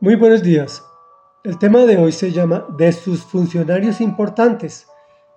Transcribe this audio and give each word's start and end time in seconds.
Muy 0.00 0.16
buenos 0.16 0.42
días. 0.42 0.84
El 1.44 1.56
tema 1.58 1.86
de 1.86 1.96
hoy 1.96 2.10
se 2.10 2.32
llama 2.32 2.66
De 2.76 2.90
sus 2.90 3.22
funcionarios 3.22 4.00
importantes 4.00 4.88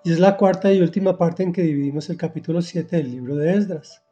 y 0.04 0.12
es 0.12 0.20
la 0.20 0.36
cuarta 0.36 0.74
y 0.74 0.82
última 0.82 1.16
parte 1.16 1.44
en 1.44 1.54
que 1.54 1.62
dividimos 1.62 2.10
el 2.10 2.18
capítulo 2.18 2.64
7 2.64 2.98
del 2.98 3.12
libro 3.12 3.36
de 3.36 3.54
Esdras. 3.54 4.04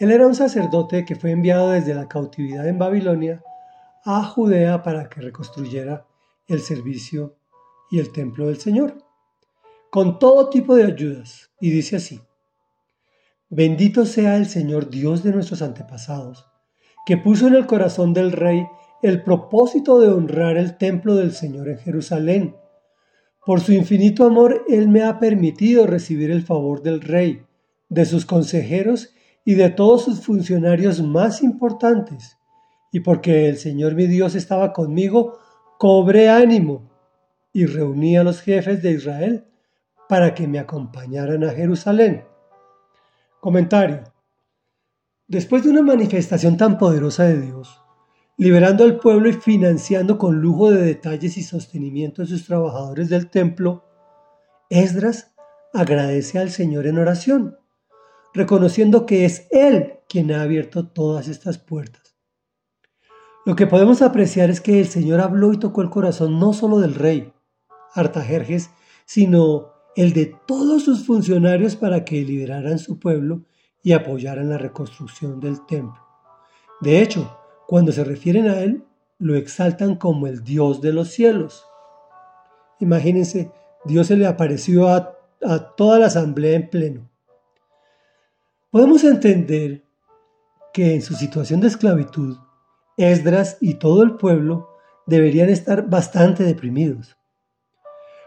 Él 0.00 0.10
era 0.10 0.26
un 0.26 0.34
sacerdote 0.34 1.04
que 1.04 1.16
fue 1.16 1.32
enviado 1.32 1.70
desde 1.70 1.94
la 1.94 2.08
cautividad 2.08 2.66
en 2.66 2.78
Babilonia 2.78 3.44
a 4.04 4.24
Judea 4.24 4.82
para 4.82 5.10
que 5.10 5.20
reconstruyera 5.20 6.06
el 6.46 6.60
servicio 6.60 7.36
y 7.90 8.00
el 8.00 8.10
templo 8.10 8.46
del 8.46 8.56
Señor, 8.56 8.96
con 9.90 10.18
todo 10.18 10.48
tipo 10.48 10.74
de 10.74 10.84
ayudas. 10.84 11.50
Y 11.60 11.70
dice 11.70 11.96
así, 11.96 12.22
Bendito 13.50 14.06
sea 14.06 14.36
el 14.36 14.46
Señor 14.46 14.88
Dios 14.88 15.22
de 15.22 15.32
nuestros 15.32 15.60
antepasados, 15.60 16.46
que 17.04 17.18
puso 17.18 17.48
en 17.48 17.54
el 17.54 17.66
corazón 17.66 18.14
del 18.14 18.32
rey 18.32 18.66
el 19.04 19.22
propósito 19.22 20.00
de 20.00 20.08
honrar 20.08 20.56
el 20.56 20.78
templo 20.78 21.14
del 21.14 21.32
Señor 21.32 21.68
en 21.68 21.76
Jerusalén. 21.76 22.56
Por 23.44 23.60
su 23.60 23.74
infinito 23.74 24.24
amor, 24.24 24.64
Él 24.66 24.88
me 24.88 25.02
ha 25.02 25.18
permitido 25.18 25.86
recibir 25.86 26.30
el 26.30 26.42
favor 26.42 26.80
del 26.82 27.02
rey, 27.02 27.44
de 27.90 28.06
sus 28.06 28.24
consejeros 28.24 29.10
y 29.44 29.56
de 29.56 29.68
todos 29.68 30.04
sus 30.04 30.22
funcionarios 30.22 31.02
más 31.02 31.42
importantes. 31.42 32.38
Y 32.92 33.00
porque 33.00 33.50
el 33.50 33.58
Señor 33.58 33.94
mi 33.94 34.06
Dios 34.06 34.34
estaba 34.34 34.72
conmigo, 34.72 35.38
cobré 35.78 36.30
ánimo 36.30 36.90
y 37.52 37.66
reuní 37.66 38.16
a 38.16 38.24
los 38.24 38.40
jefes 38.40 38.82
de 38.82 38.92
Israel 38.92 39.44
para 40.08 40.32
que 40.32 40.48
me 40.48 40.58
acompañaran 40.58 41.44
a 41.44 41.50
Jerusalén. 41.50 42.24
Comentario. 43.38 44.02
Después 45.28 45.62
de 45.62 45.68
una 45.68 45.82
manifestación 45.82 46.56
tan 46.56 46.78
poderosa 46.78 47.24
de 47.24 47.42
Dios, 47.42 47.83
liberando 48.36 48.84
al 48.84 48.98
pueblo 48.98 49.28
y 49.28 49.32
financiando 49.32 50.18
con 50.18 50.40
lujo 50.40 50.70
de 50.70 50.82
detalles 50.82 51.36
y 51.36 51.42
sostenimiento 51.42 52.22
a 52.22 52.26
sus 52.26 52.46
trabajadores 52.46 53.08
del 53.08 53.30
templo, 53.30 53.84
Esdras 54.70 55.34
agradece 55.72 56.38
al 56.38 56.50
Señor 56.50 56.86
en 56.86 56.98
oración, 56.98 57.58
reconociendo 58.32 59.06
que 59.06 59.24
es 59.24 59.46
Él 59.50 60.00
quien 60.08 60.32
ha 60.32 60.42
abierto 60.42 60.88
todas 60.88 61.28
estas 61.28 61.58
puertas. 61.58 62.16
Lo 63.46 63.56
que 63.56 63.66
podemos 63.66 64.00
apreciar 64.02 64.50
es 64.50 64.60
que 64.60 64.80
el 64.80 64.86
Señor 64.86 65.20
habló 65.20 65.52
y 65.52 65.58
tocó 65.58 65.82
el 65.82 65.90
corazón 65.90 66.40
no 66.40 66.52
solo 66.52 66.78
del 66.80 66.94
rey, 66.94 67.32
Artajerjes, 67.94 68.70
sino 69.04 69.68
el 69.94 70.12
de 70.12 70.34
todos 70.46 70.82
sus 70.82 71.06
funcionarios 71.06 71.76
para 71.76 72.04
que 72.04 72.22
liberaran 72.22 72.80
su 72.80 72.98
pueblo 72.98 73.44
y 73.82 73.92
apoyaran 73.92 74.48
la 74.48 74.58
reconstrucción 74.58 75.38
del 75.38 75.64
templo. 75.66 76.00
De 76.80 77.00
hecho, 77.00 77.38
cuando 77.66 77.92
se 77.92 78.04
refieren 78.04 78.48
a 78.48 78.60
él, 78.60 78.84
lo 79.18 79.36
exaltan 79.36 79.96
como 79.96 80.26
el 80.26 80.44
Dios 80.44 80.80
de 80.80 80.92
los 80.92 81.08
cielos. 81.08 81.64
Imagínense, 82.80 83.50
Dios 83.84 84.08
se 84.08 84.16
le 84.16 84.26
apareció 84.26 84.88
a, 84.88 85.16
a 85.42 85.74
toda 85.76 85.98
la 85.98 86.06
asamblea 86.06 86.56
en 86.56 86.68
pleno. 86.68 87.10
Podemos 88.70 89.04
entender 89.04 89.84
que 90.72 90.94
en 90.94 91.02
su 91.02 91.14
situación 91.14 91.60
de 91.60 91.68
esclavitud, 91.68 92.36
Esdras 92.96 93.58
y 93.60 93.74
todo 93.74 94.02
el 94.02 94.16
pueblo 94.16 94.68
deberían 95.06 95.48
estar 95.48 95.88
bastante 95.88 96.44
deprimidos. 96.44 97.16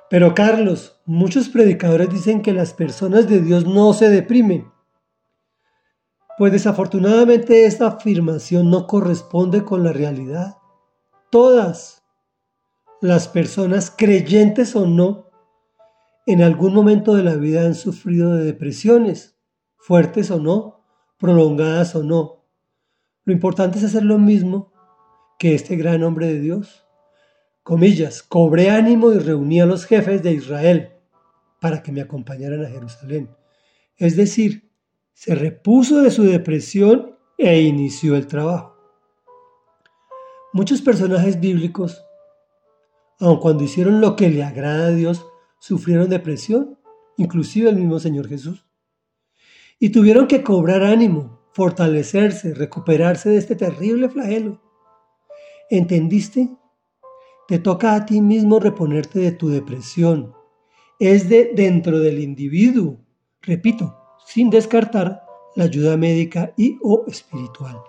Pero 0.09 0.33
Carlos, 0.33 1.01
muchos 1.05 1.49
predicadores 1.49 2.09
dicen 2.09 2.41
que 2.41 2.53
las 2.53 2.73
personas 2.73 3.27
de 3.27 3.41
Dios 3.41 3.65
no 3.65 3.93
se 3.93 4.09
deprimen. 4.09 4.71
Pues 6.37 6.51
desafortunadamente 6.51 7.65
esta 7.65 7.87
afirmación 7.87 8.69
no 8.69 8.85
corresponde 8.87 9.63
con 9.63 9.83
la 9.83 9.91
realidad. 9.91 10.57
Todas 11.31 12.03
las 13.01 13.27
personas, 13.27 13.91
creyentes 13.95 14.75
o 14.75 14.85
no, 14.85 15.29
en 16.25 16.43
algún 16.43 16.73
momento 16.73 17.15
de 17.15 17.23
la 17.23 17.35
vida 17.35 17.61
han 17.61 17.75
sufrido 17.75 18.35
de 18.35 18.43
depresiones, 18.43 19.37
fuertes 19.77 20.29
o 20.29 20.39
no, 20.39 20.85
prolongadas 21.17 21.95
o 21.95 22.03
no. 22.03 22.45
Lo 23.23 23.33
importante 23.33 23.79
es 23.79 23.85
hacer 23.85 24.03
lo 24.03 24.17
mismo 24.17 24.71
que 25.39 25.55
este 25.55 25.75
gran 25.75 26.03
hombre 26.03 26.27
de 26.27 26.39
Dios 26.39 26.87
comillas, 27.67 28.23
cobré 28.23 28.69
ánimo 28.69 29.11
y 29.11 29.19
reuní 29.19 29.59
a 29.59 29.65
los 29.65 29.83
jefes 29.83 30.23
de 30.23 30.31
Israel 30.31 30.93
para 31.59 31.83
que 31.83 31.91
me 31.91 31.99
acompañaran 31.99 32.63
a 32.63 32.69
Jerusalén. 32.69 33.29
Es 33.97 34.15
decir, 34.15 34.66
se 35.17 35.33
repuso 35.33 36.01
de 36.01 36.11
su 36.11 36.21
depresión 36.21 37.17
e 37.39 37.61
inició 37.61 38.15
el 38.15 38.27
trabajo. 38.27 38.75
Muchos 40.53 40.83
personajes 40.83 41.39
bíblicos, 41.39 42.05
aun 43.19 43.39
cuando 43.39 43.63
hicieron 43.63 43.99
lo 43.99 44.15
que 44.15 44.29
le 44.29 44.43
agrada 44.43 44.89
a 44.89 44.91
Dios, 44.91 45.25
sufrieron 45.59 46.11
depresión, 46.11 46.77
inclusive 47.17 47.67
el 47.67 47.77
mismo 47.77 47.97
Señor 47.97 48.27
Jesús. 48.27 48.67
Y 49.79 49.89
tuvieron 49.89 50.27
que 50.27 50.43
cobrar 50.43 50.83
ánimo, 50.83 51.41
fortalecerse, 51.51 52.53
recuperarse 52.53 53.29
de 53.29 53.37
este 53.37 53.55
terrible 53.55 54.09
flagelo. 54.09 54.61
¿Entendiste 55.71 56.47
te 57.47 57.57
toca 57.57 57.95
a 57.95 58.05
ti 58.05 58.21
mismo 58.21 58.59
reponerte 58.59 59.17
de 59.17 59.31
tu 59.31 59.49
depresión. 59.49 60.35
Es 60.99 61.27
de 61.27 61.53
dentro 61.55 61.97
del 61.97 62.19
individuo, 62.19 62.99
repito, 63.41 64.06
sin 64.27 64.49
descartar 64.49 65.25
la 65.55 65.63
ayuda 65.63 65.95
médica 65.95 66.53
y 66.57 66.77
o 66.83 67.05
espiritual. 67.07 67.81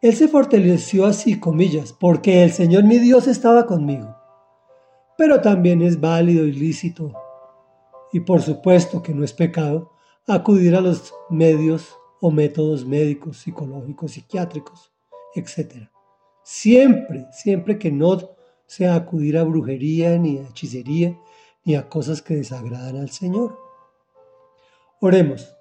Él 0.00 0.14
se 0.16 0.26
fortaleció 0.26 1.06
así, 1.06 1.38
comillas, 1.38 1.92
porque 1.92 2.42
el 2.42 2.50
Señor 2.50 2.82
mi 2.82 2.98
Dios 2.98 3.28
estaba 3.28 3.66
conmigo. 3.66 4.16
Pero 5.16 5.40
también 5.40 5.82
es 5.82 6.00
válido 6.00 6.44
y 6.46 6.52
lícito, 6.52 7.12
y 8.12 8.20
por 8.20 8.42
supuesto 8.42 9.02
que 9.02 9.14
no 9.14 9.22
es 9.22 9.32
pecado, 9.32 9.92
acudir 10.26 10.74
a 10.74 10.80
los 10.80 11.14
medios 11.30 11.96
o 12.20 12.32
métodos 12.32 12.84
médicos, 12.84 13.38
psicológicos, 13.38 14.12
psiquiátricos, 14.12 14.92
etc. 15.36 15.88
Siempre, 16.42 17.26
siempre 17.30 17.78
que 17.78 17.92
no 17.92 18.18
sea 18.66 18.96
acudir 18.96 19.38
a 19.38 19.44
brujería, 19.44 20.18
ni 20.18 20.38
a 20.38 20.48
hechicería, 20.48 21.16
ni 21.64 21.76
a 21.76 21.88
cosas 21.88 22.20
que 22.20 22.34
desagradan 22.34 22.96
al 22.96 23.10
Señor. 23.10 23.61
Oremos. 25.04 25.52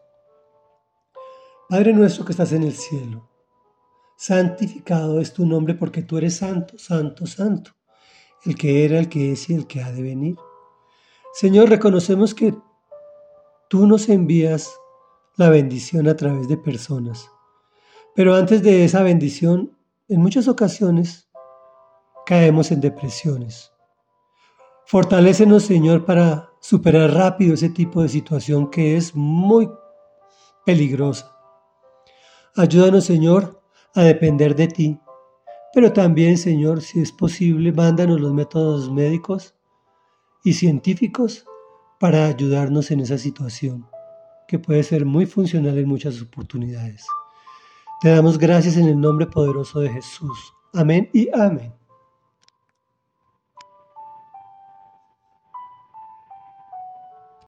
Padre 1.68 1.94
nuestro 1.94 2.24
que 2.24 2.32
estás 2.32 2.52
en 2.52 2.62
el 2.62 2.74
cielo, 2.74 3.28
santificado 4.16 5.20
es 5.20 5.34
tu 5.34 5.48
nombre 5.48 5.74
porque 5.74 6.04
tú 6.04 6.20
eres 6.20 6.36
santo, 6.36 6.78
santo, 6.78 7.26
santo, 7.26 7.72
el 8.46 8.54
que 8.54 8.86
era, 8.86 9.00
el 9.00 9.10
que 9.10 9.32
es 9.32 9.50
y 9.50 9.56
el 9.56 9.66
que 9.66 9.82
ha 9.82 9.92
de 9.92 10.04
venir. 10.04 10.36
Señor, 11.34 11.70
reconocemos 11.70 12.36
que 12.36 12.54
tú 13.68 13.88
nos 13.88 14.10
envías 14.10 14.76
la 15.38 15.50
bendición 15.50 16.08
a 16.08 16.16
través 16.16 16.48
de 16.48 16.58
personas, 16.58 17.28
pero 18.14 18.36
antes 18.36 18.62
de 18.62 18.86
esa 18.86 19.02
bendición 19.02 19.76
en 20.08 20.22
muchas 20.22 20.48
ocasiones 20.48 21.32
caemos 22.28 22.72
en 22.72 22.80
depresiones. 22.80 23.71
Fortalécenos, 24.92 25.64
Señor, 25.64 26.04
para 26.04 26.50
superar 26.60 27.14
rápido 27.14 27.54
ese 27.54 27.70
tipo 27.70 28.02
de 28.02 28.10
situación 28.10 28.70
que 28.70 28.98
es 28.98 29.16
muy 29.16 29.70
peligrosa. 30.66 31.34
Ayúdanos, 32.58 33.06
Señor, 33.06 33.62
a 33.96 34.04
depender 34.04 34.54
de 34.54 34.68
ti. 34.68 35.00
Pero 35.74 35.94
también, 35.94 36.38
Señor, 36.38 36.82
si 36.82 37.00
es 37.00 37.14
posible, 37.14 37.72
mándanos 37.72 38.20
los 38.20 38.34
métodos 38.34 38.92
médicos 38.92 39.56
y 40.44 40.52
científicos 40.52 41.46
para 41.98 42.26
ayudarnos 42.26 42.92
en 42.92 43.00
esa 43.00 43.18
situación, 43.18 43.88
que 44.46 44.60
puede 44.60 44.84
ser 44.84 45.06
muy 45.06 45.26
funcional 45.26 45.78
en 45.78 45.88
muchas 45.88 46.22
oportunidades. 46.22 47.06
Te 48.02 48.10
damos 48.10 48.38
gracias 48.38 48.76
en 48.76 48.90
el 48.90 49.00
nombre 49.00 49.26
poderoso 49.26 49.80
de 49.80 49.88
Jesús. 49.88 50.54
Amén 50.74 51.10
y 51.14 51.30
amén. 51.34 51.81